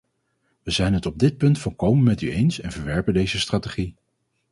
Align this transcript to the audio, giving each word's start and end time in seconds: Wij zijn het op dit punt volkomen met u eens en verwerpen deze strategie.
Wij 0.63 0.73
zijn 0.73 0.93
het 0.93 1.05
op 1.05 1.19
dit 1.19 1.37
punt 1.37 1.59
volkomen 1.59 2.03
met 2.03 2.21
u 2.21 2.31
eens 2.31 2.59
en 2.59 2.71
verwerpen 2.71 3.13
deze 3.13 3.39
strategie. 3.39 3.95